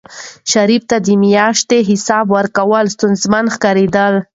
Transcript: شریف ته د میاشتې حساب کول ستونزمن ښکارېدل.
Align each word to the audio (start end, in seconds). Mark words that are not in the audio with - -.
شریف 0.51 0.83
ته 0.89 0.97
د 1.05 1.07
میاشتې 1.23 1.77
حساب 1.89 2.27
کول 2.57 2.85
ستونزمن 2.95 3.45
ښکارېدل. 3.55 4.13